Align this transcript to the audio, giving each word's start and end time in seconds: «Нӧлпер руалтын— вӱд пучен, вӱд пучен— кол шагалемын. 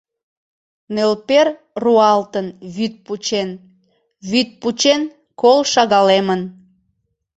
«Нӧлпер 0.93 1.47
руалтын— 1.83 2.47
вӱд 2.75 2.93
пучен, 3.05 3.49
вӱд 4.29 4.49
пучен— 4.61 5.01
кол 5.41 5.59
шагалемын. 5.73 6.41